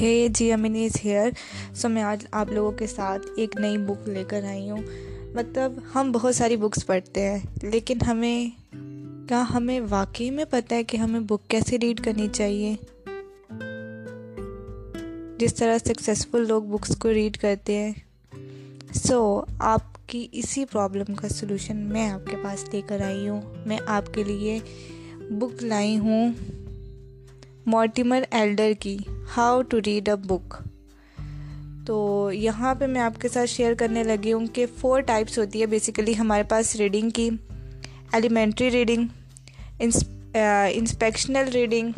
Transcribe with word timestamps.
ہے 0.00 0.28
جی 0.28 0.52
امنی 0.52 0.84
is 0.84 1.04
here. 1.04 1.30
سو 1.74 1.88
میں 1.88 2.02
آج 2.02 2.26
آپ 2.30 2.52
لوگوں 2.52 2.72
کے 2.72 2.86
ساتھ 2.86 3.26
ایک 3.36 3.56
نئی 3.56 3.78
بک 3.78 4.08
لے 4.08 4.24
کر 4.28 4.44
آئی 4.44 4.70
ہوں۔ 4.70 4.82
مطلب 5.34 5.72
ہم 5.94 6.12
بہت 6.12 6.34
ساری 6.34 6.56
بکس 6.56 6.86
پڑھتے 6.86 7.22
ہیں، 7.22 7.38
لیکن 7.62 7.98
ہمیں، 8.06 8.46
کیا 9.28 9.44
ہمیں 9.54 9.80
واقعی 9.90 10.30
میں 10.30 10.44
پتہ 10.50 10.74
ہے 10.74 10.84
کہ 10.84 10.96
ہمیں 10.96 11.20
بک 11.20 11.48
کیسے 11.48 11.78
ریڈ 11.78 12.00
کرنی 12.00 12.28
چاہیے؟ 12.32 12.76
جس 15.38 15.54
طرح 15.54 15.78
سکسیزفل 15.78 16.48
لوگ 16.48 16.62
بکس 16.62 16.96
کو 16.96 17.10
ریڈ 17.10 17.36
کرتے 17.36 17.76
ہیں۔ 17.76 17.92
سو 18.94 19.42
آپ 19.58 20.08
کی 20.08 20.28
اسی 20.32 20.64
پرابلم 20.64 21.14
کا 21.14 21.28
سلوشن 21.28 21.76
میں 21.76 22.10
آپ 22.10 22.26
کے 22.30 22.36
پاس 22.42 22.64
لے 22.72 22.80
کر 22.86 23.00
آئی 23.00 23.28
ہوں۔ 23.28 23.40
میں 23.66 23.78
آپ 23.86 24.14
کے 24.14 24.24
لیے 24.24 24.58
بک 25.30 25.64
لائی 25.64 25.98
ہوں۔ 25.98 26.32
مورٹیمر 27.68 28.22
ایلڈر 28.30 28.72
کی 28.80 28.96
how 29.36 29.62
to 29.62 29.78
read 29.86 30.08
a 30.08 30.16
book 30.16 30.54
تو 31.86 32.30
یہاں 32.34 32.74
پہ 32.74 32.86
میں 32.86 33.00
آپ 33.00 33.20
کے 33.20 33.28
ساتھ 33.28 33.50
شیئر 33.50 33.74
کرنے 33.74 34.02
لگی 34.04 34.32
ہوں 34.32 34.46
کہ 34.46 34.66
فور 34.78 35.00
ٹائپس 35.00 35.38
ہوتی 35.38 35.60
ہے 35.60 35.66
بیسیکلی 35.66 36.18
ہمارے 36.18 36.42
پاس 36.42 36.76
ریڈنگ 36.76 37.10
کی 37.10 37.30
elementary 38.12 38.70
reading 38.70 39.06
inspectional 39.78 41.48
reading 41.48 41.90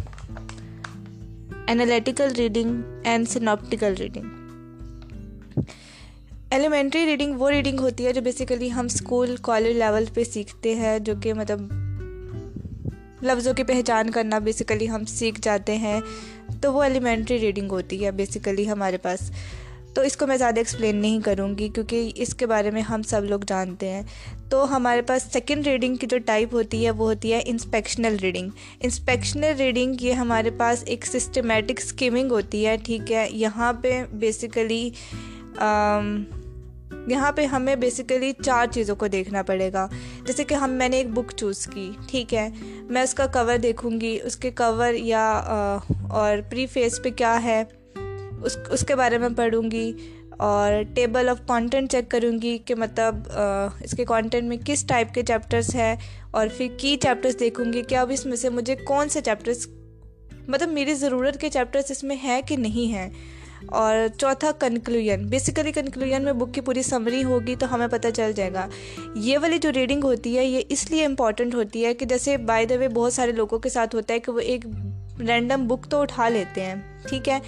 analytical 1.68 2.32
reading 2.38 2.82
and 3.04 3.28
syntopical 3.28 3.94
reading 3.94 4.24
elementary 6.50 7.06
reading 7.06 7.34
وہ 7.40 7.50
ریڈنگ 7.50 7.80
ہوتی 7.80 8.06
ہے 8.06 8.12
جو 8.12 8.20
بیسیکلی 8.20 8.72
ہم 8.72 8.84
اسکول 8.84 9.36
کالج 9.42 9.76
لیول 9.76 10.04
پہ 10.14 10.24
سیکھتے 10.24 10.74
ہیں، 10.74 10.98
جو 10.98 11.14
کہ 11.22 11.34
مطلب 11.34 11.60
لفظوں 13.22 13.54
کی 13.54 13.62
پہچان 13.62 14.10
کرنا 14.10 14.38
بیسیکلی 14.38 14.90
ہم 14.90 15.04
سیکھ 15.04 15.40
جاتے 15.40 15.76
ہیں، 15.76 16.00
تو 16.60 16.72
وہ 16.72 16.82
ایلیمنٹری 16.82 17.38
ریڈنگ 17.38 17.70
ہوتی 17.70 18.04
ہے 18.04 18.10
بیسیکلی 18.10 18.70
ہمارے 18.70 18.96
پاس۔ 18.96 19.30
تو 19.94 20.02
اس 20.02 20.16
کو 20.16 20.26
میں 20.26 20.36
زیادہ 20.36 20.58
ایکسپلین 20.60 20.96
نہیں 20.96 21.20
کروں 21.20 21.58
گی 21.58 21.68
کیونکہ 21.68 22.10
اس 22.14 22.34
کے 22.34 22.46
بارے 22.46 22.70
میں 22.70 22.82
ہم 22.82 23.02
سب 23.02 23.24
لوگ 23.24 23.40
جانتے 23.46 23.88
ہیں۔ 23.88 24.02
تو 24.50 24.76
ہمارے 24.76 25.02
پاس 25.02 25.22
سیکنڈ 25.32 25.66
ریڈنگ 25.66 25.96
کی 25.96 26.06
جو 26.06 26.18
ٹائپ 26.18 26.54
ہوتی 26.54 26.84
ہے، 26.84 26.90
وہ 26.90 27.08
ہوتی 27.08 27.32
ہے 27.32 27.40
انسپیکشنل 27.44 28.16
ریڈنگ 28.22 28.48
انسپیکشنل 28.80 29.54
ریڈنگ 29.58 29.94
یہ 30.00 30.12
ہمارے 30.12 30.50
پاس 30.50 30.82
ایک 30.86 31.06
سسٹمیٹک 31.06 31.80
اسکیمنگ 31.84 32.30
ہوتی 32.30 32.66
ہے، 32.66 32.76
ٹھیک 32.84 33.12
ہے۔ 33.12 33.28
یہاں 33.30 33.72
پہ 33.72 34.02
بیسیکلی 34.12 34.90
یہاں 37.06 37.32
پہ 37.32 37.44
ہمیں 37.44 37.76
بیسیکلی 37.76 38.32
چار 38.44 38.66
چیزوں 38.70 38.96
کو 38.96 39.06
دیکھنا 39.06 39.42
پڑے 39.42 39.72
گا۔ 39.72 39.88
جیسے 40.24 40.44
کہ 40.44 40.54
ہم 40.54 40.70
میں 40.70 40.88
نے 40.88 40.96
ایک 40.96 41.10
بک 41.10 41.32
چوز 41.36 41.66
کی، 41.66 41.90
ٹھیک 42.06 42.34
ہے۔ 42.34 42.48
میں 42.82 43.02
اس 43.02 43.14
کا 43.14 43.26
کور 43.26 43.56
دیکھوں 43.56 44.00
گی 44.00 44.18
اس 44.24 44.36
کے 44.36 44.50
کور 44.50 44.92
یا 44.92 45.30
اور 46.08 46.38
پری 46.50 46.66
فیس 46.66 47.02
پہ 47.02 47.10
کیا 47.10 47.42
ہے، 47.42 47.64
اس 48.42 48.58
اس 48.68 48.84
کے 48.86 48.94
بارے 48.94 49.18
میں 49.18 49.28
پڑھوں 49.36 49.70
گی 49.70 49.92
اور 50.38 50.72
ٹیبل 50.94 51.28
آف 51.28 51.36
کانٹینٹ 51.46 51.92
چیک 51.92 52.10
کروں 52.10 52.42
گی 52.42 52.58
کہ 52.58 52.74
مطلب 52.74 53.14
اس 53.80 53.90
کے 53.90 54.04
کانٹینٹ 54.04 54.48
میں 54.48 54.56
کس 54.64 54.84
ٹائپ 54.84 55.14
کے 55.14 55.22
چیپٹرس 55.22 55.74
ہیں۔ 55.74 55.96
اور 56.30 56.46
پھر 56.56 56.66
کی 56.76 56.96
چیپٹرس 56.96 57.40
دیکھوں 57.40 57.72
گی 57.72 57.82
کہ 57.82 57.94
اب 57.94 58.10
اس 58.10 58.26
میں 58.26 58.36
سے 58.36 58.48
مجھے 58.48 58.74
کون 58.74 59.08
سے 59.08 59.20
چیپٹرس 59.20 59.68
مطلب 60.48 60.68
میری 60.68 60.94
ضرورت 60.94 61.40
کے 61.40 61.50
چیپٹرس 61.50 61.90
اس 61.90 62.04
میں 62.04 62.16
ہیں 62.16 62.42
کہ 62.46 62.56
نہیں 62.56 62.92
ہیں۔ 62.92 63.10
اور 63.66 63.96
چوتھا 64.18 64.50
کنکلوژن 64.58 65.26
بیسیکلی 65.26 65.72
کنکلوژن 65.72 66.24
میں 66.24 66.32
بک 66.32 66.54
کی 66.54 66.60
پوری 66.60 66.82
سمری 66.82 67.24
ہوگی 67.24 67.56
تو 67.56 67.74
ہمیں 67.74 67.88
پتہ 67.88 68.08
چل 68.16 68.32
جائے 68.36 68.52
گا. 68.52 68.66
یہ 69.14 69.38
والی 69.38 69.58
جو 69.58 69.72
ریڈنگ 69.72 70.04
ہوتی 70.04 70.36
ہے 70.38 70.44
یہ 70.44 70.60
اس 70.68 70.90
لیے 70.90 71.04
امپورٹنٹ 71.04 71.54
ہوتی 71.54 71.84
ہے 71.84 71.94
کہ 71.94 72.06
جیسے 72.06 72.36
بائی 72.36 72.66
دا 72.66 72.74
وے 72.80 72.88
بہت 72.88 73.12
سارے 73.12 73.32
لوگوں 73.32 73.58
کے 73.58 73.68
ساتھ 73.68 73.94
ہوتا 73.94 74.14
ہے 74.14 74.20
کہ 74.20 74.32
وہ 74.32 74.40
ایک 74.40 74.66
رینڈم 75.20 75.66
بک 75.66 75.90
تو 75.90 76.00
اٹھا 76.00 76.28
لیتے 76.28 76.64
ہیں. 76.64 76.74
ٹھیک 77.08 77.28
ہے؟ 77.28 77.38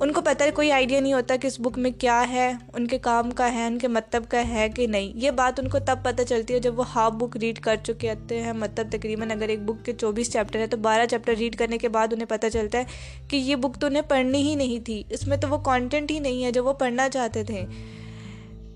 ان 0.00 0.12
کو 0.12 0.20
پتہ 0.20 0.44
کوئی 0.54 0.72
آئیڈیا 0.72 1.00
نہیں 1.00 1.12
ہوتا 1.12 1.36
کہ 1.36 1.46
اس 1.46 1.60
بک 1.60 1.78
میں 1.78 1.90
کیا 1.98 2.28
ہے، 2.28 2.52
ان 2.72 2.86
کے 2.86 2.98
کام 2.98 3.30
کا 3.30 3.52
ہے، 3.52 3.66
ان 3.66 3.78
کے 3.78 3.88
مطلب 3.88 4.22
کا 4.28 4.48
ہے 4.48 4.68
کہ 4.68 4.86
نہیں۔ 4.86 5.12
یہ 5.14 5.30
بات 5.30 5.60
ان 5.60 5.68
کو 5.68 5.78
تب 5.78 5.98
پتہ 6.02 6.22
چلتی 6.22 6.54
ہے 6.54 6.58
جب 6.58 6.78
وہ 6.78 6.84
ہاف 6.94 7.12
بک 7.12 7.36
ریڈ 7.36 7.58
کر 7.58 7.76
چکے 7.82 8.10
ہوتے 8.10 8.42
ہیں۔ 8.42 8.52
مطلب 8.52 8.86
تقریباً 8.90 9.30
اگر 9.30 9.48
ایک 9.48 9.62
بک 9.62 9.84
کے 9.84 9.92
چوبیس 9.92 10.32
چیپٹر 10.32 10.58
ہے 10.58 10.66
تو 10.66 10.76
بارہ 10.76 11.06
چیپٹر 11.06 11.34
ریڈ 11.38 11.56
کرنے 11.56 11.78
کے 11.78 11.88
بعد 11.88 12.08
انہیں 12.12 12.28
پتہ 12.28 12.46
چلتا 12.52 12.78
ہے 12.78 12.84
کہ 13.28 13.36
یہ 13.36 13.56
بک 13.56 13.80
تو 13.80 13.86
انہیں 13.86 14.02
پڑھنی 14.08 14.42
ہی 14.42 14.54
نہیں 14.54 14.84
تھی۔ 14.86 15.02
اس 15.10 15.28
میں 15.28 15.36
تو 15.36 15.48
وہ 15.48 15.58
کانٹینٹ 15.58 16.10
ہی 16.10 16.18
نہیں 16.18 16.44
ہے 16.44 16.52
جو 16.52 16.64
وہ 16.64 16.72
پڑھنا 16.72 17.08
چاہتے 17.08 17.44
تھے۔ 17.44 17.66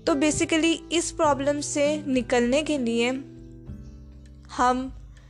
تو 0.05 0.13
بیسیکلی 0.13 0.77
اس 0.89 1.17
پرابلم 1.17 1.61
سے 1.61 1.99
نکلنے 2.07 2.61
کے 2.61 2.77
لیے 2.77 3.11
ہم 4.59 4.87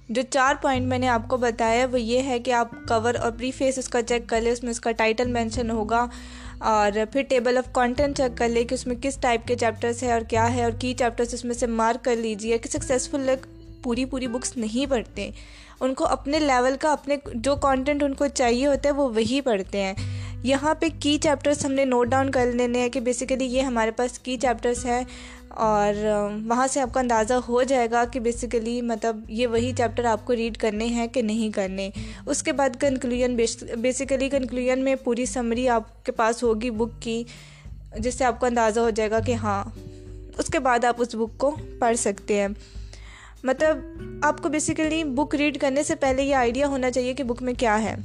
جو 0.09 0.21
چار 0.29 0.55
پوائنٹ 0.61 0.87
میں 0.87 0.97
نے 0.99 1.07
آپ 1.07 1.27
کو 1.27 1.37
بتایا 1.37 1.85
وہ 1.91 1.99
یہ 1.99 2.21
ہے 2.21 2.39
کہ 2.39 2.51
آپ 2.51 2.71
کور 2.87 3.15
اور 3.15 3.31
پری 3.31 3.51
فیس 3.51 3.77
اس 3.77 3.89
کا 3.89 4.01
چیک 4.01 4.21
کر 4.27 4.41
لیں، 4.41 4.51
اس 4.51 4.63
میں 4.63 4.71
اس 4.71 4.79
کا 4.79 4.91
ٹائٹل 4.91 5.31
مینشن 5.31 5.71
ہوگا 5.71 6.05
اور 6.59 6.91
پھر 7.11 7.21
ٹیبل 7.21 7.57
آف 7.57 7.73
کانٹینٹ 7.73 8.17
چیک 8.17 8.37
کر 8.37 8.49
لیں 8.49 8.63
کہ 8.63 8.73
اس 8.73 8.87
میں 8.87 8.95
کس 9.01 9.15
ٹائپ 9.15 9.47
کے 9.47 9.55
چیپٹرس 9.55 10.03
ہے 10.03 10.13
اور 10.13 10.21
کیا 10.21 10.55
ہے 10.55 10.63
اور 10.63 10.71
کی 10.71 10.93
چیپٹرس 10.93 11.33
اس 11.33 11.45
میں 11.45 11.55
سے 11.55 11.67
مارک 11.67 12.05
کر 12.05 12.15
لیجیے 12.15 12.57
کہ 12.57 12.69
سکسیزفل 12.69 13.19
لوگ 13.19 13.47
پوری 13.83 14.05
پوری 14.05 14.27
بکس 14.27 14.57
نہیں 14.57 14.89
پڑھتے۔ 14.89 15.31
ان 15.79 15.93
کو 15.93 16.05
اپنے 16.05 16.39
لیول 16.39 16.75
کا، 16.79 16.91
اپنے 16.91 17.17
جو 17.33 17.55
کانٹینٹ 17.55 18.03
ان 18.03 18.13
کو 18.13 18.27
چاہیے 18.27 18.67
ہوتا 18.67 18.89
ہے، 18.89 18.93
وہ 18.93 19.09
وہی 19.09 19.41
پڑھتے 19.41 19.81
ہیں۔ 19.81 19.93
یہاں 20.43 20.75
پہ 20.75 20.85
کی 20.99 21.17
چیپٹرس 21.17 21.65
ہم 21.65 21.71
نے 21.71 21.85
نوٹ 21.85 22.07
ڈاؤن 22.07 22.31
کر 22.31 22.51
لینے 22.53 22.79
ہیں 22.79 22.89
کہ 22.89 22.99
بیسیکلی 22.99 23.45
یہ 23.45 23.61
ہمارے 23.61 23.91
پاس 23.91 24.19
کی 24.19 24.37
چیپٹرس 24.37 24.85
ہے 24.85 25.03
اور 25.49 25.93
um, 26.05 26.39
وہاں 26.47 26.67
سے 26.67 26.81
آپ 26.81 26.93
کا 26.93 26.99
اندازہ 26.99 27.33
ہو 27.33 27.63
جائے 27.63 27.87
گا 27.91 28.03
کہ 28.11 28.19
بیسیکلی 28.19 28.81
مطلب 28.81 29.19
یہ 29.27 29.47
وہی 29.47 29.71
چیپٹر 29.77 30.05
آپ 30.05 30.25
کو 30.25 30.35
ریڈ 30.35 30.57
کرنے 30.57 30.85
ہیں 30.85 31.07
کہ 31.07 31.21
نہیں 31.21 31.51
کرنے۔ 31.51 31.89
اس 32.25 32.43
کے 32.43 32.51
بعد 32.51 32.69
کنکلوژن 32.79 33.35
بیسیکلی 33.81 34.29
کنکلوژن 34.29 34.83
میں 34.83 34.95
پوری 34.95 35.25
سمری 35.25 35.69
آپ 35.69 36.05
کے 36.05 36.11
پاس 36.11 36.43
ہوگی 36.43 36.69
بک 36.69 37.01
کی، 37.01 37.23
جس 37.99 38.15
سے 38.15 38.25
آپ 38.25 38.39
کو 38.39 38.45
اندازہ 38.45 38.79
ہو 38.79 38.89
جائے 38.89 39.11
گا 39.11 39.19
کہ 39.19 39.33
ہاں 39.33 39.63
اس 40.37 40.47
کے 40.47 40.59
بعد 40.59 40.85
آپ 40.85 40.95
اس 40.97 41.15
بک 41.15 41.37
کو 41.37 41.55
پڑھ 41.79 41.97
سکتے 41.97 42.41
ہیں۔ 42.41 42.47
مطلب 43.43 43.77
آپ 44.23 44.41
کو 44.41 44.49
بیسیکلی 44.49 45.03
بک 45.03 45.35
ریڈ 45.35 45.57
کرنے 45.57 45.83
سے 45.83 45.95
پہلے 45.95 46.23
یہ 46.23 46.35
آئیڈیا 46.35 46.67
ہونا 46.67 46.91
چاہیے 46.91 47.13
کہ 47.13 47.23
بک 47.23 47.41
میں 47.41 47.53
کیا 47.57 47.81
ہے۔ 47.83 47.95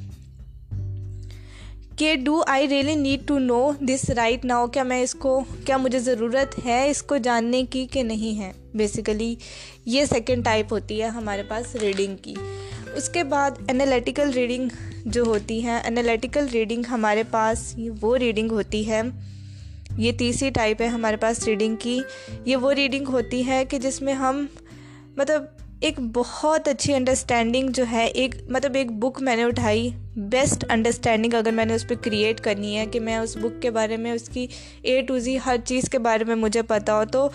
کہ 2.00 2.16
do 2.16 2.43
I 2.47 2.69
really 2.69 2.94
need 2.94 3.28
to 3.28 3.38
know 3.38 3.72
this 3.81 4.11
right 4.11 4.44
now 4.44 4.66
کیا 4.66 4.83
میں 4.83 5.03
اس 5.03 5.15
کو 5.15 5.44
کیا 5.66 5.77
مجھے 5.77 5.99
ضرورت 5.99 6.66
ہے 6.66 6.91
اس 6.91 7.03
کو 7.03 7.16
جاننے 7.16 7.65
کی 7.71 7.87
کہ 7.87 8.03
نہیں 8.03 8.41
ہے؟ 8.41 8.53
بیسیکلی 8.75 9.34
یہ 9.84 10.05
سیکنڈ 10.05 10.44
ٹائپ 10.44 10.72
ہوتی 10.72 11.03
ہے 11.03 11.06
ہمارے 11.06 11.43
پاس 11.43 11.75
ریڈنگ 11.75 12.16
کی۔ 12.16 12.34
اس 12.94 13.09
کے 13.09 13.25
بعد 13.25 13.50
انالیٹیکل 13.69 14.31
ریڈنگ 14.31 14.69
جو 15.06 15.22
ہوتی 15.22 15.65
ہے 15.65 15.81
انالیٹیکل 15.84 16.47
ریڈنگ 16.53 16.83
ہمارے 16.91 17.22
پاس 17.31 17.78
وہ 18.00 18.16
ریڈنگ 18.16 18.50
ہوتی 18.50 18.91
ہے۔ 18.91 19.00
یہ 19.97 20.12
تیسری 20.12 20.50
ٹائپ 20.50 20.83
ہے 20.83 20.87
ہمارے 20.87 21.16
پاس 21.16 21.44
ریڈنگ 21.44 21.77
کی۔ 21.77 22.00
یہ 22.44 22.56
وہ 22.56 22.72
ریڈنگ 22.72 23.09
ہوتی 23.09 23.47
ہے 23.47 23.65
کہ 23.65 23.78
جس 23.78 24.03
میں 24.03 24.15
ہم 24.15 24.47
مطلب 25.16 25.44
ایک 25.80 25.98
بہت 26.14 26.68
اچھی 26.68 26.94
انڈرسٹینڈنگ 26.94 27.68
جو 27.68 27.84
ہے، 27.92 28.04
ایک 28.04 28.34
مطلب 28.48 28.74
ایک 28.74 28.91
بک 28.92 29.20
میں 29.22 29.36
نے 29.36 29.44
اٹھائی۔ 29.44 29.88
بیسٹ 30.16 30.64
انڈرسٹینڈنگ 30.68 31.34
اگر 31.34 31.52
میں 31.52 31.64
نے 31.64 31.74
اس 31.74 31.86
پہ 31.88 31.94
کریٹ 32.02 32.41
کرنی 32.41 32.76
ہے 32.76 32.84
کہ 32.86 33.00
میں 33.00 33.16
اس 33.18 33.36
بک 33.36 33.62
کے 33.62 33.70
بارے 33.70 33.96
میں، 33.96 34.12
اس 34.12 34.28
کی 34.28 34.46
اے 34.82 35.00
ٹو 35.02 35.18
زی 35.18 35.36
ہر 35.46 35.56
چیز 35.64 35.88
کے 35.91 35.98
بارے 35.98 36.24
میں 36.24 36.34
مجھے 36.34 36.62
پتہ 36.62 36.92
ہو، 36.92 37.04
تو 37.12 37.28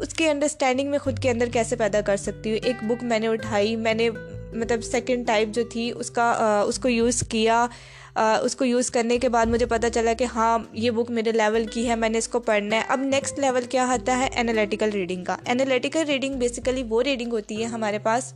اس 0.00 0.14
کی 0.14 0.28
انڈرسٹینڈنگ 0.28 0.90
میں 0.90 0.98
خود 0.98 1.18
کے 1.18 1.30
اندر 1.30 1.48
کیسے 1.52 1.76
پیدا 1.76 2.00
کر 2.00 2.16
سکتی 2.16 2.50
ہوں؟ 2.50 2.58
ایک 2.62 2.84
بک 2.84 3.04
میں 3.04 3.18
نے 3.18 3.28
اٹھائی، 3.28 3.76
میں 3.76 3.94
نے 3.94 4.10
مطلب 4.52 4.84
سیکنڈ 4.84 5.26
ٹائپ 5.26 5.48
جو 5.48 5.62
تھی، 5.64 5.90
اس 5.94 6.10
کا 6.10 6.30
اس 6.66 6.78
کو 6.78 6.88
یوز 6.88 7.22
کیا۔ 7.28 7.66
اس 8.14 8.56
کو 8.56 8.64
یوز 8.64 8.90
کرنے 8.90 9.18
کے 9.18 9.28
بعد 9.28 9.46
مجھے 9.46 9.66
پتہ 9.66 9.86
چلا 9.94 10.12
کہ 10.12 10.24
ہاں 10.24 10.58
یہ 10.72 10.90
بک 10.90 11.10
میرے 11.10 11.32
لیول 11.32 11.64
کی 11.64 11.88
ہے، 11.88 11.96
میں 11.96 12.08
نے 12.08 12.18
اس 12.18 12.28
کو 12.28 12.40
پڑھنا 12.40 12.76
ہے۔ 12.76 12.82
اب 12.88 13.00
نیکسٹ 13.00 13.38
لیول 13.38 13.62
کیا 13.62 13.86
ہوتا 13.86 14.18
ہے؟ 14.18 14.28
انالیٹیکل 14.36 14.90
ریڈنگ 14.90 15.24
کا۔ 15.24 15.36
انالیٹیکل 15.46 16.02
ریڈنگ 16.02 16.34
بیسیکلی 16.34 16.82
وہ 16.88 17.02
ریڈنگ 17.02 17.32
ہوتی 17.32 17.60
ہے 17.60 17.64
ہمارے 17.64 17.98
پاس 17.98 18.34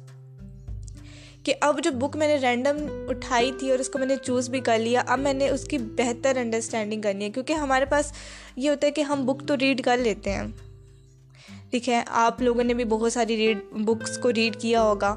کہ 1.43 1.55
اب 1.61 1.85
جو 1.85 1.91
بک 1.91 2.17
میں 2.17 2.29
نے 2.29 2.37
رینڈم 2.43 2.76
اٹھائی 3.08 3.53
تھی 3.58 3.70
اور 3.70 3.79
اس 3.79 3.88
کو 3.88 3.99
میں 3.99 4.06
نے 4.06 4.17
چوز 4.23 4.50
بھی 4.50 4.61
کر 4.61 4.79
لیا، 4.79 5.03
اب 5.06 5.19
میں 5.19 5.32
نے 5.32 5.49
اس 5.49 5.64
کی 5.64 5.79
بہتر 5.79 6.37
انڈرسٹینڈنگ 6.37 7.03
کرنی 7.03 7.25
ہے۔ 7.25 7.31
کیونکہ 7.31 7.53
ہمارے 7.53 7.85
پاس 7.85 8.12
یہ 8.56 8.70
ہوتا 8.70 8.87
ہے 8.87 8.93
کہ 8.93 9.00
ہم 9.00 9.26
بک 9.26 9.49
تو 9.49 9.56
ریڈ 9.56 9.82
کر 9.82 9.97
لیتے 9.97 10.32
ہیں۔ 10.32 10.44
ٹھیک 11.70 11.88
ہے، 11.88 12.05
آپ 12.06 12.43
لوگوں 12.43 12.64
نے 12.64 12.75
بھی 12.75 12.85
بہت 12.85 13.12
ساری 13.12 13.37
ریڈ 13.37 13.58
بکس 13.73 14.19
کو 14.19 14.32
ریڈ 14.32 14.56
کیا 14.56 14.82
ہوگا۔ 14.82 15.14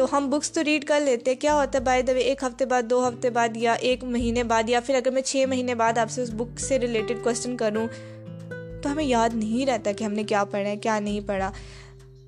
تو 0.00 0.16
ہم 0.16 0.30
بکس 0.30 0.52
تو 0.52 0.64
ریڈ 0.64 0.84
کر 0.84 1.00
لیتے، 1.00 1.34
کیا 1.34 1.54
ہوتا 1.54 1.78
ہے؟ 1.78 1.84
بائی 1.84 2.02
دا 2.02 2.12
وے 2.12 2.20
ایک 2.20 2.42
ہفتے 2.42 2.66
بعد، 2.66 2.82
دو 2.82 3.08
ہفتے 3.08 3.30
بعد 3.30 3.56
یا 3.56 3.72
ایک 3.72 4.04
مہینے 4.04 4.44
بعد 4.44 4.70
یا 4.70 4.80
پھر 4.80 4.94
اگر 4.94 5.10
میں 5.10 5.22
چھ 5.22 5.44
مہینے 5.48 5.74
بعد 5.74 5.98
آپ 5.98 6.10
سے 6.10 6.22
اس 6.22 6.30
بک 6.30 6.60
سے 6.60 6.78
ریلیٹڈ 6.78 7.16
کوشچن 7.22 7.56
کروں، 7.56 7.86
تو 8.82 8.92
ہمیں 8.92 9.04
یاد 9.04 9.28
نہیں 9.34 9.66
رہتا 9.66 9.92
کہ 9.92 10.04
ہم 10.04 10.12
نے 10.12 10.24
کیا 10.24 10.44
پڑھا 10.44 10.70
ہے، 10.70 10.76
کیا 10.76 10.98
نہیں 10.98 11.20
پڑھا۔ 11.20 11.52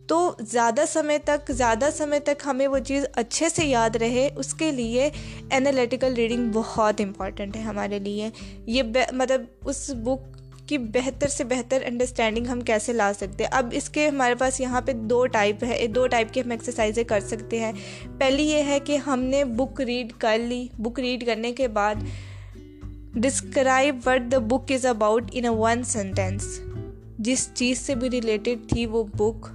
تو 0.06 0.32
زیادہ 0.40 0.80
سمے 0.88 1.18
تک، 1.18 1.52
زیادہ 1.52 1.88
سمے 1.96 2.20
تک 2.20 2.42
ہمیں 2.46 2.66
وہ 2.66 2.78
چیز 2.78 3.04
اچھے 3.12 3.48
سے 3.48 3.64
یاد 3.64 3.96
رہے، 3.96 4.28
اس 4.36 4.54
کے 4.54 4.70
لیے 4.70 5.10
انالیٹیکل 5.50 6.14
ریڈنگ 6.14 6.50
بہت 6.52 7.00
امپورٹنٹ 7.00 7.56
ہے 7.56 7.60
ہمارے 7.60 7.98
لیے۔ 7.98 8.30
یہ 8.66 8.82
مطلب 9.12 9.44
اس 9.64 9.90
بک 9.90 10.31
کی 10.66 10.78
بہتر 10.78 11.28
سے 11.28 11.44
بہتر 11.44 11.82
انڈرسٹینڈنگ 11.84 12.46
ہم 12.46 12.60
کیسے 12.60 12.92
لا 12.92 13.12
سکتے 13.20 13.44
ہیں؟ 13.44 13.50
اب 13.52 13.66
اس 13.72 13.90
کے 13.90 14.08
ہمارے 14.08 14.34
پاس 14.34 14.60
یہاں 14.60 14.80
پہ 14.80 14.92
دو 14.92 15.26
ٹائپ 15.26 15.64
ہے۔ 15.64 15.86
دو 15.86 16.06
ٹائپ 16.06 16.34
کی 16.34 16.40
ہم 16.40 16.50
ایکسرسائزیں 16.50 17.04
کر 17.04 17.20
سکتے 17.20 17.60
ہیں۔ 17.60 17.72
پہلی 18.18 18.42
یہ 18.42 18.62
ہے 18.62 18.78
کہ 18.84 18.96
ہم 18.96 19.20
نے 19.20 19.44
بک 19.44 19.80
ریڈ 19.80 20.12
کر 20.18 20.38
لی۔ 20.38 20.68
بک 20.78 21.00
ریڈ 21.00 21.26
کرنے 21.26 21.52
کے 21.52 21.68
بعد 21.68 21.94
describe 23.14 23.96
what 24.06 24.32
the 24.32 24.38
book 24.38 24.72
is 24.72 24.86
about 24.86 25.24
in 25.32 25.44
a 25.44 25.50
one 25.50 25.82
sentence 25.84 26.60
جس 27.18 27.48
چیز 27.54 27.78
سے 27.78 27.94
بھی 27.94 28.10
ریلیٹڈ 28.10 28.68
تھی 28.68 28.86
وہ 28.86 29.04
بک 29.04 29.46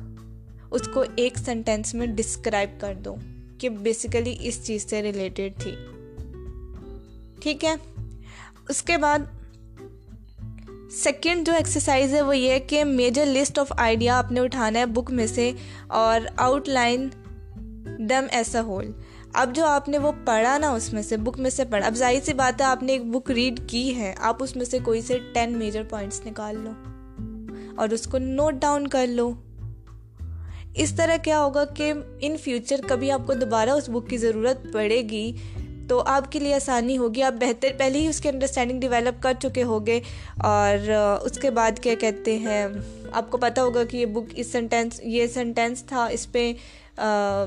اس 0.71 0.81
کو 0.94 1.04
ایک 1.15 1.38
سینٹینس 1.38 1.94
میں 1.94 2.07
ڈسکرائب 2.07 2.69
کر 2.81 2.94
دو 2.94 3.15
کہ 3.57 3.69
بیسیکلی 3.69 4.36
اس 4.39 4.65
چیز 4.65 4.89
سے 4.89 5.01
ریلیٹڈ 5.01 5.62
تھی۔ 5.62 5.71
ٹھیک 7.39 7.65
ہے؟ 7.65 7.75
اس 8.69 8.83
کے 8.83 8.98
بعد 8.98 9.19
سیکنڈ 10.92 11.45
جو 11.45 11.54
ایکسرسائز 11.54 12.13
ہے 12.13 12.22
وہ 12.22 12.38
یہ 12.38 12.51
ہے 12.51 12.60
کہ 12.60 12.84
میجر 12.84 13.25
لسٹ 13.25 13.60
آف 13.60 13.74
آئیڈیا 13.78 14.18
آپ 14.18 14.31
نے 14.31 14.39
اٹھانا 14.39 14.80
ہے 14.80 14.86
بک 14.86 15.12
میں 15.12 15.28
سے 15.28 15.51
اور 15.88 16.19
آؤٹ 16.38 16.69
لائن 16.69 17.07
ڈم 18.00 18.25
ایسا 18.31 18.62
ہول 18.62 18.92
اب 19.34 19.56
جو 19.56 19.66
آپ 19.66 19.89
نے 19.89 19.98
وہ 19.98 20.12
پڑھا 20.25 20.57
نا 20.57 20.69
اس 20.69 20.94
میں 20.94 21.01
سے 21.01 21.18
بک 21.18 21.39
میں 21.39 21.50
سے 21.50 21.66
پڑھا، 21.66 21.88
اب 21.88 21.95
ظاہر 21.95 22.19
سی 22.25 22.34
بات 22.34 22.62
ہے 22.62 22.66
آپ 22.66 22.84
نے 22.84 22.92
ایک 22.92 23.06
بک 23.06 23.31
ریڈ 23.31 23.60
کی 23.68 23.95
ہے، 23.95 24.13
آپ 24.18 24.44
اس 24.44 24.56
میں 24.56 24.66
سے 24.66 24.80
کوئی 24.84 25.01
سے 25.01 25.18
ٹین 25.34 25.57
میجر 25.57 25.84
پوائنٹس 25.84 26.25
نکال 26.25 26.56
لو 26.60 26.72
اور 27.75 27.90
اس 27.90 28.04
کو 28.04 28.18
نوٹ 28.18 28.54
ڈاؤن 28.54 28.88
کر 28.88 29.07
لو. 29.07 29.31
اس 30.75 30.94
طرح 30.94 31.18
کیا 31.18 31.44
ہوگا 31.44 31.66
کہ 31.66 31.94
ان 32.19 32.38
فیوچر 32.38 32.81
کبھی 32.88 33.12
آپ 33.12 33.28
کو 33.28 33.33
دوبارہ 33.33 33.69
اس 33.69 33.90
بک 33.90 34.10
کی 34.10 34.18
ضرورت 34.18 34.74
پڑے 34.74 35.01
گی 35.01 35.31
تو 35.88 36.04
آپ 36.06 36.31
کے 36.31 36.39
لیے 36.39 36.54
آسانی 36.54 36.98
ہوگی، 36.98 37.24
آپ 37.24 37.34
بہتر، 37.34 37.68
پہلے 37.78 38.00
ہی 38.00 38.07
اس 38.07 38.19
کی 38.19 38.30
انڈرسٹینڈنگ 38.30 38.80
ڈیولپ 38.80 39.24
کر 39.24 39.34
چکے 39.42 39.63
ہوگے۔ 39.63 40.00
اور 40.38 40.89
اس 41.22 41.39
کے 41.39 41.50
بعد 41.50 41.72
کیا 41.81 41.94
کہتے 42.00 42.38
ہیں، 42.38 42.68
آپ 43.12 43.31
کو 43.31 43.38
پتہ 43.38 43.62
ہوگا 43.62 43.84
کہ 43.84 43.98
یہ 43.98 44.06
بک 44.06 44.34
اس 44.36 44.48
سینٹینس 44.48 45.01
یہ 45.04 45.28
سینٹینس 45.28 45.84
تھا، 45.84 46.06
اس 46.06 46.31
پہ 46.31 46.54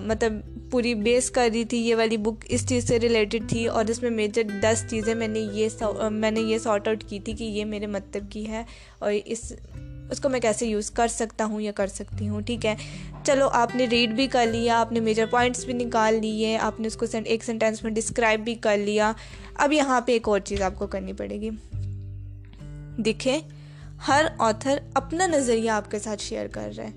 مطلب 0.04 0.32
پوری 0.70 0.94
بیس 0.94 1.30
کر 1.30 1.48
رہی 1.52 1.64
تھی، 1.64 1.88
یہ 1.88 1.94
والی 1.94 2.16
بک 2.16 2.44
اس 2.48 2.68
چیز 2.68 2.88
سے 2.88 3.00
ریلیٹڈ 3.00 3.48
تھی۔ 3.48 3.66
اور 3.66 3.84
اس 3.88 4.02
میں 4.02 4.10
میجر 4.10 4.42
دس 4.62 4.84
چیزیں 4.90 5.14
میں 5.14 5.28
نے 5.28 5.38
یہ 5.38 5.68
میں 6.10 6.30
نے 6.30 6.40
یہ 6.40 6.58
سارٹ 6.58 6.88
آؤٹ 6.88 7.04
کی 7.08 7.20
تھی 7.20 7.32
کہ 7.32 7.44
یہ 7.44 7.64
میرے 7.64 7.86
مطلب 7.86 8.22
کی 8.30 8.48
ہے۔ 8.48 8.64
اور 8.98 9.12
اس 9.24 9.52
اس 10.10 10.20
کو 10.20 10.28
میں 10.28 10.40
کیسے 10.40 10.66
یوز 10.66 10.90
کر 10.90 11.08
سکتا 11.08 11.44
ہوں 11.44 11.60
یا 11.60 11.72
کر 11.72 11.86
سکتی 11.86 12.28
ہوں، 12.28 12.40
ٹھیک 12.40 12.66
ہے؟ 12.66 12.74
چلو، 13.24 13.48
آپ 13.48 13.76
نے 13.76 13.86
ریڈ 13.90 14.10
بھی 14.10 14.26
کر 14.26 14.46
لیا، 14.46 14.80
آپ 14.80 14.92
نے 14.92 15.00
میجر 15.00 15.26
پوائنٹس 15.26 15.64
بھی 15.64 15.72
نکال 15.72 16.14
لیے 16.14 16.58
آپ 16.58 16.80
نے 16.80 16.86
اس 16.86 16.96
کو 16.96 17.06
ایک 17.24 17.44
سینٹینس 17.44 17.84
میں 17.84 17.92
ڈسکرائب 17.92 18.40
بھی 18.40 18.54
کر 18.54 18.76
لیا۔ 18.76 19.12
اب 19.54 19.72
یہاں 19.72 20.00
پہ 20.00 20.12
ایک 20.12 20.28
اور 20.28 20.40
چیز 20.40 20.62
آپ 20.62 20.72
کو 20.76 20.86
کرنی 20.86 21.12
پڑے 21.12 21.40
گی۔ 21.40 21.50
دیکھیں، 23.02 23.40
ہر 24.08 24.24
آتھر 24.38 24.78
اپنا 24.94 25.26
نظریہ 25.26 25.70
آپ 25.70 25.90
کے 25.90 25.98
ساتھ 25.98 26.22
شیئر 26.22 26.46
کر 26.46 26.70
رہا 26.76 26.84
ہے۔ 26.84 26.90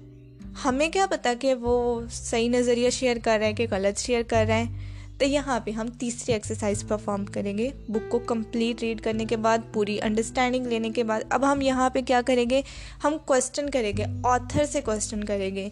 ہمیں 0.66 0.90
کیا 0.90 1.06
پتا 1.10 1.34
کہ 1.40 1.54
وہ 1.54 2.02
صحیح 2.12 2.50
نظریہ 2.50 2.90
شیئر 2.90 3.18
کر 3.24 3.38
رہے 3.40 3.48
ہیں 3.48 3.54
کہ 3.54 3.68
غلط 3.72 4.00
شیئر 4.00 4.22
کر 4.28 4.46
رہے 4.48 4.64
ہیں 4.64 4.93
تو 5.18 5.26
یہاں 5.26 5.60
پہ 5.60 5.72
ہم 5.72 5.88
تیسری 5.88 6.34
ایکسرسائز 6.34 6.88
پرفارم 6.88 7.26
کریں 7.26 7.58
گے۔ 7.58 7.70
بک 7.88 8.12
کو 8.12 8.20
کمپلیٹ 8.20 8.82
ریڈ 8.82 9.02
کرنے 9.02 9.26
کے 9.26 9.38
بعد، 9.38 9.58
پوری 9.74 10.02
انڈرسٹینڈنگ 10.02 10.66
لینے 10.66 10.90
کے 10.90 11.04
بعد، 11.04 11.22
اب 11.30 11.52
ہم 11.52 11.62
یہاں 11.62 11.90
پہ 11.90 12.02
کیا 12.02 12.22
کریں 12.26 12.50
گے؟ 12.50 12.62
ہم 13.04 13.18
کوشچن 13.26 13.70
کریں 13.70 13.94
گے 13.98 14.06
آتھر 14.24 14.66
سے 14.66 14.82
کوشچن 14.82 15.24
کریں 15.24 15.56
گے 15.56 15.70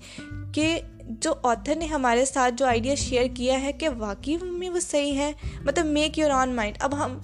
کہ 0.54 0.80
جو 1.02 1.34
آتھر 1.44 1.76
نے 1.76 1.86
ہمارے 1.86 2.26
ساتھ 2.26 2.54
جو 2.58 2.66
آئیڈیا 2.66 2.96
شیئر 2.96 3.24
کیا 3.36 3.62
ہے 3.62 3.74
کہ 3.74 3.90
واقعی 3.98 4.38
میں 4.42 4.70
وہ 4.70 4.80
صحیح 4.80 5.16
ہے 5.16 5.32
مطلب 5.64 5.86
میک 5.86 6.20
یور 6.20 6.30
آن 6.30 6.56
مائنڈ 6.56 6.78
اب 6.80 7.06
ہم 7.06 7.18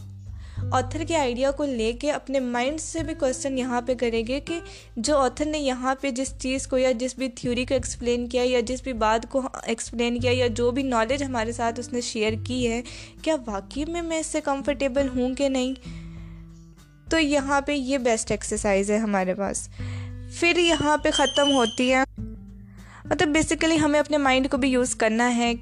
آتھر 0.72 1.04
کے 1.08 1.16
آئیڈیا 1.16 1.52
کو 1.52 1.66
لے 1.66 1.94
کے 1.94 2.12
اپنے 2.12 2.40
مائنڈ 2.40 2.80
سے 2.80 3.04
بھی 3.04 3.14
کوشچن 3.14 3.58
یہاں 3.58 3.82
پہ 3.82 3.94
کریں 3.96 4.28
گے 4.28 4.40
کہ 4.40 4.60
جو 4.98 5.18
آتھر 5.18 5.46
نے 5.46 5.60
یہاں 5.60 5.96
پہ 6.02 6.12
جس 6.12 6.34
چیز 6.40 6.68
کو 6.68 6.78
یا 6.78 6.92
جس 6.92 7.16
بھی 7.16 7.30
تھیوری 7.30 7.66
کو 7.66 7.74
ایکسپلین 7.74 8.28
کیا 8.28 8.44
یا 8.46 8.60
جس 8.60 8.82
بھی 8.84 8.94
بات 8.94 9.30
کو 9.30 9.42
ایکسپلین 9.64 10.20
کیا 10.20 10.32
یا 10.34 10.48
جو 10.48 10.72
بھی 10.72 10.84
نالج 10.84 11.24
ہمارے 11.24 11.52
ساتھ 11.52 11.80
اس 11.80 11.94
نے 11.94 12.02
شیئر 12.02 12.34
کی 12.44 12.72
ہے، 12.72 12.82
کیا 13.22 13.36
واقعی 13.46 13.86
میں 13.86 14.02
میں 14.02 14.20
اس 14.20 14.26
سے 14.26 14.42
کمفرٹیبل 14.42 15.08
ہوں 15.16 15.36
کہ 15.36 15.50
نہیں؟ 15.50 15.74
تو 17.10 17.20
یہاں 17.20 17.62
پہ 17.62 17.72
یہ 17.72 17.98
بیسٹ 17.98 18.32
ایکسرسائز 18.32 18.92
ہے 18.92 18.98
ہمارے 18.98 19.34
پاس۔ 19.34 19.70
پھر 20.40 20.58
یہاں 20.58 20.98
پہ 20.98 21.12
ختم 21.12 21.52
ہوتی 21.52 21.94
ہے۔ 21.94 22.04
مطلب 23.06 23.28
بیسیکلی 23.28 23.80
ہمیں 23.80 24.00
اپنے 24.00 24.18
مائنڈ 24.18 24.50
کو 24.52 24.58
بھی 24.58 24.70
یوز 24.70 24.96
کرنا 24.96 25.36
ہے۔ 25.36 25.54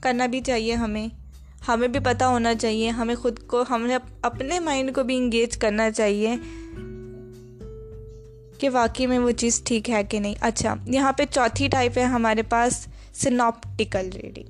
کرنا 0.00 0.26
بھی 0.26 0.40
چاہیے 0.40 0.74
ہمیں۔ 0.74 1.21
ہمیں 1.68 1.88
بھی 1.88 2.00
پتہ 2.00 2.24
ہونا 2.24 2.54
چاہیے، 2.54 2.90
ہمیں 2.90 3.14
خود 3.14 3.38
کو، 3.46 3.64
ہمیں 3.70 3.98
اپنے 4.22 4.60
مائنڈ 4.60 4.94
کو 4.94 5.02
بھی 5.02 5.16
انگیج 5.16 5.56
کرنا 5.56 5.90
چاہیے 5.90 6.36
کہ 8.58 8.70
واقعی 8.70 9.06
میں 9.06 9.18
وہ 9.18 9.30
چیز 9.30 9.62
ٹھیک 9.64 9.90
ہے 9.90 10.04
کہ 10.04 10.20
نہیں۔ 10.20 10.34
اچھا 10.40 10.74
یہاں 10.86 11.12
پہ 11.12 11.22
چوتھی 11.30 11.68
ٹائپ 11.68 11.98
ہے 11.98 12.02
ہمارے 12.02 12.42
پاس 12.42 12.86
سناپٹیکل 13.14 14.10
ریڈنگ 14.22 14.44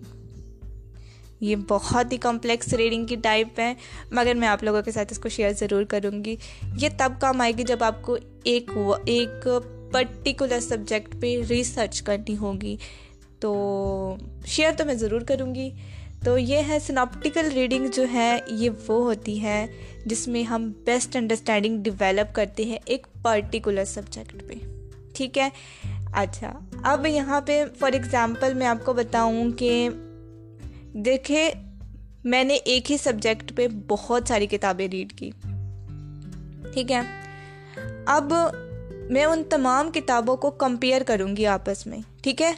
یہ 1.41 1.57
بہت 1.69 2.13
ہی 2.13 2.17
کمپلیکس 2.17 2.73
ریڈنگ 2.73 3.07
کی 3.07 3.17
ٹائپ 3.17 3.61
ہے، 3.61 3.75
مگر 4.11 4.35
میں 4.35 4.49
آپ 4.49 4.63
لوگوں 4.63 4.83
کے 4.83 4.93
ساتھ 4.93 5.13
اس 5.13 5.19
کو 5.19 5.29
شیئر 5.29 5.51
ضرور 5.59 5.85
کروں 5.85 6.25
گی۔ 6.25 6.37
یہ 6.81 6.89
تب 6.99 7.13
کام 7.21 7.41
آئے 7.41 7.53
گی 7.59 7.63
جب 7.63 7.85
آپ 7.85 8.03
کو 8.03 8.17
ایک 8.45 8.71
ایک 9.05 9.49
پرٹیکولر 9.93 10.61
سبجیکٹ 10.61 11.17
پہ 11.21 11.43
ریسرچ 11.51 12.03
کرنی 12.03 12.37
ہوگی۔ 12.37 12.77
تو 13.41 14.17
شیئر 14.47 14.73
تو 14.77 14.85
میں 14.85 14.95
ضرور 14.95 15.21
کروں 15.21 15.55
گی۔ 15.55 15.71
تو 16.25 16.39
یہ 16.39 16.63
ہے 16.69 16.79
سناپٹیکل 16.79 17.49
ریڈنگ 17.53 17.87
جو 17.87 18.05
ہے، 18.13 18.39
یہ 18.51 18.71
وہ 18.71 19.03
ہوتی 19.03 19.43
ہے 19.43 19.67
جس 20.07 20.29
میں 20.29 20.43
ہم 20.43 20.73
بیسٹ 20.85 21.17
انڈرسٹینڈنگ 21.17 21.83
ڈیولپ 21.83 22.35
کرتے 22.35 22.65
ہیں 22.65 22.79
ایک 22.85 23.07
پرٹیکولر 23.23 23.85
سبجیکٹ 23.85 24.45
پہ۔ 24.49 24.55
ٹھیک 25.15 25.39
ہے؟ 25.39 25.49
اچھا 26.13 26.59
اب 26.83 27.07
یہاں 27.07 27.41
پہ 27.41 27.65
فار 27.79 27.93
ایگزامپل 27.93 28.55
میں 28.55 28.67
آپ 28.67 28.85
کو 28.85 28.93
بتاؤں 28.93 29.51
کہ 29.51 29.89
دیکھیں، 30.95 31.51
میں 32.25 32.45
نے 32.45 32.55
ایک 32.55 32.93
ہی 32.93 32.97
سبجیکٹ 32.97 33.57
پہ 33.57 33.69
بہت 33.89 34.23
ساری 34.29 34.47
کتابیں 34.47 34.89
ریڈ 34.89 35.13
کی۔ 35.13 35.31
ٹھیک 36.73 36.93
ہے؟ 36.93 37.01
اب 38.07 38.33
میں 39.11 39.25
ان 39.25 39.43
تمام 39.51 39.91
کتابوں 39.91 40.37
کو 40.37 40.51
کمپیئر 40.51 41.03
کروں 41.07 41.37
گی 41.37 41.47
آپس 41.47 41.87
میں۔ 41.87 41.99
ٹھیک 42.23 42.43
ہے؟ 42.43 42.53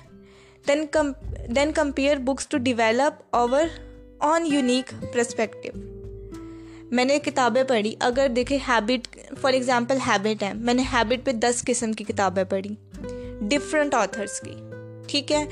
Then 0.69 0.87
come 0.90 1.12
then 1.49 1.73
compare 1.73 2.17
books 2.17 2.46
to 2.49 2.58
develop 2.58 3.23
our 3.32 3.62
own 4.19 4.46
unique 4.46 4.93
perspective 5.12 5.73
میں 6.91 7.05
نے 7.05 7.19
کتابیں 7.19 7.64
پڑھی 7.64 7.94
اگر 8.00 8.29
دیکھیں 8.29 8.58
ہیبٹ 8.69 9.19
فار 9.41 9.52
ایگزامپل 9.52 9.96
ہیبٹ 10.06 10.43
ہے 10.43 10.52
میں 10.55 10.75
نے 10.75 10.82
ہیبٹ 10.82 11.25
پہ 11.25 11.32
دس 11.32 11.62
قسم 11.67 11.93
کی 11.93 12.05
کتابیں 12.05 12.44
پڑھی 12.44 12.75
ڈفرینٹ 13.41 13.94
آتھرس 13.94 14.41
کی 14.41 14.55
ٹھیک 15.06 15.33
ہے 15.33 15.45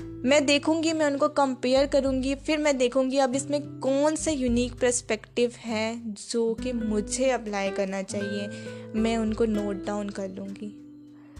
میں 0.00 0.40
دیکھوں 0.40 0.82
گی 0.82 0.92
میں 0.92 1.06
ان 1.06 1.18
کو 1.18 1.28
کمپیئر 1.28 1.86
کروں 1.86 2.22
گی 2.22 2.34
پھر 2.34 2.56
میں 2.56 2.72
دیکھوں 2.72 3.10
گی 3.10 3.20
اب 3.20 3.32
اس 3.34 3.50
میں 3.50 3.58
کون 3.80 4.16
سے 4.16 4.32
یونیک 4.32 4.80
پرسپیکٹیو 4.80 5.50
ہے 5.66 5.94
جو 6.28 6.54
کہ 6.62 6.72
مجھے 6.72 7.32
اپلائی 7.32 7.70
کرنا 7.76 8.02
چاہیے 8.02 8.46
میں 8.94 9.16
ان 9.16 9.34
کو 9.34 9.44
نوٹ 9.44 9.76
ڈاؤن 9.84 10.10
کر 10.10 10.28
لوں 10.28 10.48
گی 10.60 10.87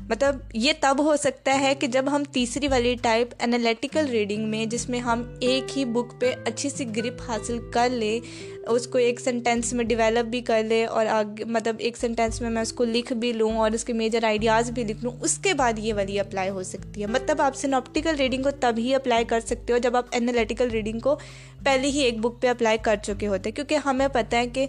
مطلب 0.08 0.36
یہ 0.54 0.72
تب 0.80 0.96
ہو 0.98 1.16
سکتا 1.16 1.60
ہے 1.60 1.74
کہ 1.74 1.86
جب 1.86 2.04
ہم 2.10 2.22
تیسری 2.32 2.68
والی 2.68 2.94
ٹائپ 3.02 3.34
انالیٹیکل 3.40 4.06
ریڈنگ 4.06 4.48
میں، 4.48 4.66
جس 4.66 4.88
میں 4.88 5.00
ہم 5.00 5.22
ایک 5.40 5.78
ہی 5.78 5.84
بک 5.84 6.20
پہ 6.20 6.34
اچھی 6.46 6.70
سی 6.70 6.84
گرپ 6.96 7.20
حاصل 7.28 7.58
کر 7.72 7.88
لیں، 7.92 8.20
اس 8.66 8.86
کو 8.86 8.98
ایک 8.98 9.20
سینٹینس 9.20 9.72
میں 9.72 9.84
ڈیولپ 9.84 10.26
بھی 10.26 10.40
کر 10.40 10.62
لے 10.62 10.84
اور 10.84 11.06
آگے 11.06 11.44
مطلب 11.44 11.76
ایک 11.78 11.96
سینٹینس 11.96 12.40
میں 12.40 12.50
میں 12.50 12.62
اس 12.62 12.72
کو 12.72 12.84
لکھ 12.84 13.12
بھی 13.12 13.32
لوں 13.32 13.52
اور 13.52 13.70
اس 13.70 13.84
کے 13.84 13.92
میجر 13.92 14.24
آئیڈیاز 14.24 14.70
بھی 14.70 14.84
لکھ 14.84 15.04
لوں، 15.04 15.12
اس 15.20 15.38
کے 15.38 15.54
بعد 15.54 15.78
یہ 15.78 15.94
والی 15.94 16.20
اپلائی 16.20 16.50
ہو 16.50 16.62
سکتی 16.62 17.00
ہے۔ 17.00 17.06
مطلب 17.06 17.42
آپ 17.42 17.56
سینوپٹیکل 17.56 18.16
ریڈنگ 18.16 18.42
کو 18.42 18.50
تب 18.50 18.74
ہی 18.78 18.94
اپلائی 18.94 19.24
کر 19.24 19.40
سکتے 19.40 19.72
ہو 19.72 19.78
جب 19.78 19.96
آپ 19.96 20.06
انالیٹیکل 20.12 20.70
ریڈنگ 20.70 20.98
کو 20.98 21.16
پہلے 21.64 21.88
ہی 21.88 21.98
ایک 21.98 22.18
بک 22.18 22.42
پہ 22.42 22.48
اپلائی 22.48 22.78
کر 22.82 22.96
چکے 23.02 23.26
ہوتے 23.26 23.50
کیونکہ 23.50 23.78
ہمیں 23.84 24.08
پتہ 24.08 24.36
ہے 24.36 24.48
کہ 24.48 24.66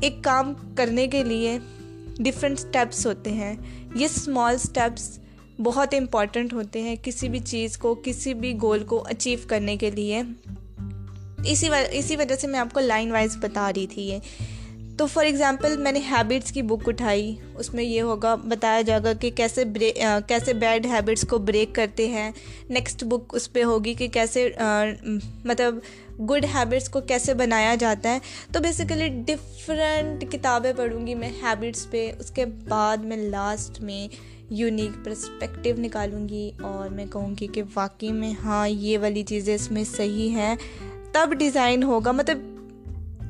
ایک 0.00 0.14
کام 0.22 0.54
کرنے 0.76 1.06
کے 1.06 1.24
لیے 1.24 1.58
ڈفرینٹ 2.18 2.58
اسٹیپس 2.58 3.06
ہوتے 3.06 3.30
ہیں۔ 3.30 3.56
یہ 3.94 4.04
اسمال 4.04 4.54
اسٹیپس 4.54 5.18
بہت 5.62 5.94
امپورٹنٹ 5.94 6.52
ہوتے 6.52 6.82
ہیں 6.82 6.96
کسی 7.02 7.28
بھی 7.28 7.38
چیز 7.38 7.78
کو، 7.78 7.94
کسی 7.94 8.34
بھی 8.34 8.58
گول 8.62 8.84
کو 8.84 9.04
اچیو 9.06 9.38
کرنے 9.46 9.76
کے 9.76 9.90
لیے۔ 9.90 10.22
اسی 11.44 11.68
اسی 11.90 12.16
وجہ 12.16 12.36
سے 12.36 12.46
میں 12.46 12.60
آپ 12.60 12.74
کو 12.74 12.80
لائن 12.80 13.12
وائز 13.12 13.36
بتا 13.36 13.72
رہی 13.76 13.86
تھی 13.86 14.02
یہ۔ 14.02 14.18
تو 14.98 15.06
فار 15.06 15.24
ایگزامپل 15.24 15.76
میں 15.76 15.92
نے 15.92 16.00
ہیبٹس 16.10 16.52
کی 16.52 16.62
بک 16.62 16.88
اٹھائی، 16.88 17.34
اس 17.54 17.74
میں 17.74 17.84
یہ 17.84 18.02
ہوگا، 18.02 18.34
بتایا 18.34 18.80
جائے 18.80 19.00
گا 19.04 19.12
کہ 19.12 19.30
کیسے 19.30 19.64
کیسے 20.28 20.52
بیڈ 20.52 20.86
ہیبٹس 20.86 21.24
کو 21.28 21.38
بریک 21.38 21.74
کرتے 21.74 22.08
ہیں۔ 22.08 22.30
نیکسٹ 22.68 23.04
بک 23.04 23.34
اس 23.34 23.52
پہ 23.52 23.62
ہوگی 23.62 23.94
کہ 23.94 24.08
کیسے 24.08 24.48
مطلب 25.44 25.78
گڈ 26.30 26.46
ہیبٹس 26.54 26.88
کو 26.88 27.00
کیسے 27.00 27.34
بنایا 27.34 27.74
جاتا 27.74 28.14
ہے۔ 28.14 28.18
تو 28.52 28.60
بیسیکلی 28.60 29.08
ڈفرینٹ 29.26 30.24
کتابیں 30.32 30.72
پڑھوں 30.76 31.06
گی 31.06 31.14
میں 31.14 31.30
ہیبٹس 31.42 31.90
پہ۔ 31.90 32.12
اس 32.18 32.30
کے 32.30 32.44
بعد 32.68 32.96
میں 32.96 33.16
لاسٹ 33.16 33.80
میں 33.80 34.06
یونیک 34.50 35.04
پرسپیکٹیو 35.04 35.74
نکالوں 35.78 36.28
گی 36.28 36.50
اور 36.62 36.88
میں 36.88 37.06
کہوں 37.12 37.34
گی 37.40 37.46
کہ 37.46 37.62
واقعی 37.74 38.12
میں 38.12 38.32
ہاں 38.44 38.68
یہ 38.68 38.98
والی 38.98 39.22
چیزیں 39.22 39.54
اس 39.54 39.70
میں 39.70 39.84
صحیح 39.96 40.30
ہیں۔ 40.30 40.54
تب 41.12 41.34
ڈیزائن 41.38 41.82
ہوگا۔ 41.82 42.12
مطلب 42.12 42.57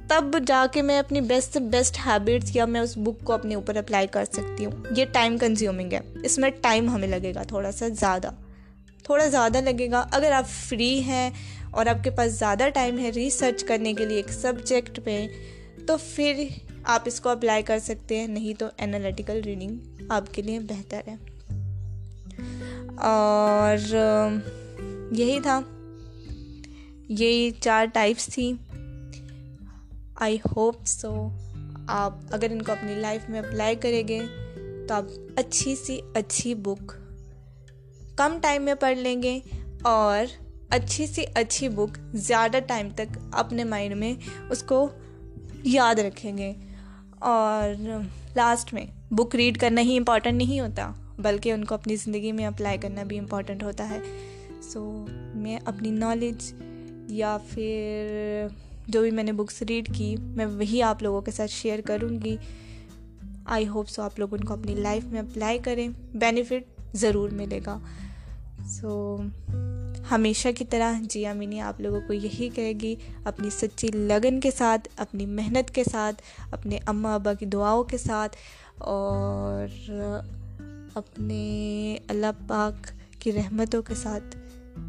تب 0.09 0.25
جا 0.47 0.67
کے 0.73 0.83
میں 0.83 0.99
اپنی 0.99 1.21
بیسٹ 1.21 1.53
سے 1.53 1.61
بیسٹ 1.61 1.99
ہیبٹس 2.07 2.57
یا 2.57 2.65
میں 2.65 2.81
اس 2.81 2.93
بک 2.97 3.25
کو 3.25 3.33
اپنے 3.33 3.55
اوپر 3.55 3.77
اپلائی 3.77 4.07
کر 4.07 4.25
سکتی 4.33 4.65
ہوں۔ 4.65 4.73
یہ 4.97 5.05
ٹائم 5.13 5.39
کنزیومنگ 5.39 5.93
ہے۔ 5.93 6.01
اس 6.23 6.39
میں 6.39 6.51
ٹائم 6.61 6.89
ہمیں 6.89 7.09
لگے 7.09 7.33
گا 7.35 7.43
تھوڑا 7.43 7.73
سا 7.73 7.89
زیادہ۔ 7.89 8.31
تھوڑا 9.03 9.27
زیادہ 9.27 9.59
لگے 9.61 9.91
گا۔ 9.91 10.07
اگر 10.11 10.33
آپ 10.33 10.49
فری 10.49 11.01
ہیں 11.03 11.31
اور 11.71 11.87
آپ 11.87 12.05
کے 12.05 12.11
پاس 12.11 12.33
زیادہ 12.33 12.65
ٹائم 12.75 12.99
ہے 12.99 13.11
ریسرچ 13.11 13.65
کرنے 13.65 13.95
کے 13.95 14.05
لیے 14.05 14.17
ایک 14.17 14.33
سبجیکٹ 14.33 15.01
پہ، 15.05 15.27
تو 15.87 15.97
پھر 16.15 16.45
آپ 16.85 17.03
اس 17.05 17.21
کو 17.21 17.29
اپلائی 17.29 17.63
کر 17.63 17.79
سکتے 17.79 18.21
ہیں۔ 18.21 18.27
نہیں 18.27 18.61
تو 18.61 18.67
انالیٹیکل 18.79 19.41
ریڈنگ 19.41 19.77
آپ 20.09 20.35
کے 20.35 20.43
لیے 20.43 20.61
بہتر 20.61 21.01
ہے۔ 21.07 21.15
اور، 22.97 23.97
یہی 25.13 25.39
تھا۔ 25.43 25.61
یہی 27.09 27.51
چار 27.51 27.87
ٹائپس 27.93 28.27
تھی۔ 28.27 28.53
آئی 30.21 30.37
ہوپ 30.57 30.87
سو 30.87 31.29
آپ 31.87 32.15
اگر 32.31 32.51
ان 32.51 32.63
کو 32.63 32.73
اپنی 32.73 32.95
لائف 32.95 33.29
میں 33.31 33.39
اپلائی 33.41 33.77
کریں 33.77 34.09
گے، 34.09 34.19
تو 34.89 34.95
آپ 34.95 35.05
اچھی 35.37 35.75
سی 35.77 36.01
اچھی 36.15 36.55
بک 36.55 36.93
کم 38.17 38.39
ٹائم 38.43 38.63
میں 38.63 38.75
پڑھ 38.75 38.99
لیں 38.99 39.23
گے 39.23 39.39
اور 39.83 40.25
اچھی 40.69 41.07
سی 41.07 41.25
اچھی 41.35 41.69
بک 41.69 41.99
زیادہ 42.15 42.59
ٹائم 42.67 42.89
تک 42.95 43.19
اپنے 43.33 43.65
مائنڈ 43.65 43.97
میں 43.97 44.15
اس 44.51 44.63
کو 44.63 44.89
یاد 45.65 45.99
رکھیں 45.99 46.39
گے. 46.39 46.53
اور 47.19 47.69
لاسٹ 48.37 48.75
میں 48.75 48.85
بک 49.11 49.35
ریڈ 49.37 49.59
کرنا 49.59 49.81
ہی 49.81 49.97
امپورٹنٹ 49.99 50.35
نہیں 50.35 50.61
ہوتا، 50.61 50.91
بلکہ 51.19 51.53
ان 51.53 51.65
کو 51.65 51.75
اپنی 51.75 51.97
زندگی 51.97 52.33
میں 52.33 52.47
اپلائی 52.47 52.79
کرنا 52.79 53.03
بھی 53.03 53.19
امپورٹنٹ 53.19 53.63
ہوتا 53.63 53.89
ہے. 53.89 53.99
سو 54.63 55.07
میں 55.35 55.59
اپنی 55.65 55.91
نالج 55.91 56.53
یا 57.09 57.37
پھر 57.51 58.47
جو 58.89 59.03
بھی 59.03 59.11
میں 59.11 59.25
نے 59.25 59.33
بکس 59.33 59.63
ریڈ 59.63 59.95
کی، 59.95 60.15
میں 60.21 60.47
وہی 60.47 60.83
آپ 60.83 61.03
لوگوں 61.03 61.21
کے 61.21 61.31
ساتھ 61.31 61.51
شیئر 61.51 61.81
کروں 61.81 62.09
گی. 62.25 62.37
آئی 63.45 63.69
ہوپ 63.69 63.89
سو 63.89 64.03
آپ 64.03 64.19
لوگ 64.19 64.35
ان 64.35 64.45
کو 64.45 64.55
اپنی 64.55 64.75
لائف 64.75 65.05
میں 65.05 65.21
اپلائی 65.21 65.59
کریں. 65.59 65.89
بینیفٹ 66.15 66.97
ضرور 66.97 67.31
ملے 67.31 67.61
گا. 67.67 67.79
سو 68.67 69.17
ہمیشہ 70.11 70.49
کی 70.57 70.65
طرح 70.65 71.01
جی 71.03 71.27
امینی 71.27 71.61
آپ 71.61 71.81
لوگوں 71.81 72.01
کو 72.07 72.13
یہی 72.13 72.49
کہے 72.55 72.73
گی، 72.73 72.95
اپنی 73.25 73.51
سچی 73.51 73.89
لگن 73.89 74.41
کے 74.41 74.51
ساتھ، 74.51 74.89
اپنی 74.97 75.27
محنت 75.27 75.71
کے 75.71 75.85
ساتھ، 75.85 76.23
اپنے 76.51 76.79
اماں 76.87 77.15
ابا 77.15 77.35
کی 77.35 77.47
دعاؤں 77.47 77.85
کے 77.85 77.99
ساتھ، 77.99 78.37
اور 78.79 79.91
اپنے 80.95 81.97
اللہ 82.09 82.47
پاک 82.47 82.91
کی 83.19 83.33
رحمتوں 83.33 83.83
کے 83.83 83.95
ساتھ 83.95 84.37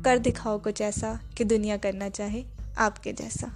کر 0.03 0.17
دکھاؤ 0.17 0.57
کچھ 0.63 0.81
ایسا 0.81 1.13
کہ 1.35 1.43
دنیا 1.43 1.77
کرنا 1.77 2.09
چاہے 2.09 2.41
آپ 2.75 3.03
کے 3.03 3.11
جیسا. 3.11 3.47